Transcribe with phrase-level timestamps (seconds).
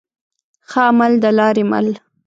[0.69, 1.87] ښه عمل د لاري مل.